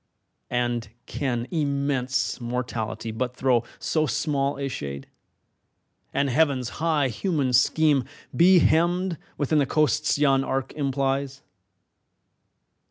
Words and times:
And 0.49 0.89
can 1.05 1.45
immense 1.51 2.41
Mortality 2.41 3.11
but 3.11 3.35
throw 3.35 3.63
So 3.77 4.07
small 4.07 4.57
a 4.57 4.67
shade, 4.67 5.05
and 6.11 6.27
Heaven's 6.27 6.69
high 6.81 7.07
human 7.09 7.53
scheme 7.53 8.05
Be 8.35 8.57
hemmed 8.57 9.19
within 9.37 9.59
the 9.59 9.67
coasts 9.67 10.17
yon 10.17 10.43
arc 10.43 10.73
implies? 10.73 11.43